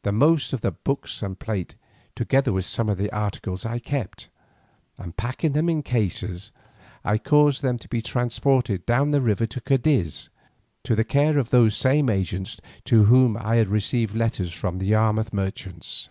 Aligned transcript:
The 0.00 0.12
most 0.12 0.54
of 0.54 0.62
the 0.62 0.70
books 0.70 1.22
and 1.22 1.38
plate, 1.38 1.74
together 2.16 2.54
with 2.54 2.64
some 2.64 2.88
other 2.88 3.10
articles, 3.14 3.66
I 3.66 3.78
kept, 3.78 4.30
and 4.96 5.14
packing 5.14 5.52
them 5.52 5.68
in 5.68 5.82
cases, 5.82 6.52
I 7.04 7.18
caused 7.18 7.60
them 7.60 7.76
to 7.80 7.86
be 7.88 8.00
transported 8.00 8.86
down 8.86 9.10
the 9.10 9.20
river 9.20 9.44
to 9.48 9.60
Cadiz, 9.60 10.30
to 10.84 10.94
the 10.94 11.04
care 11.04 11.36
of 11.38 11.50
those 11.50 11.76
same 11.76 12.08
agents 12.08 12.58
to 12.86 13.04
whom 13.04 13.36
I 13.36 13.56
had 13.56 13.68
received 13.68 14.14
letters 14.14 14.54
from 14.54 14.78
the 14.78 14.86
Yarmouth 14.86 15.34
merchants. 15.34 16.08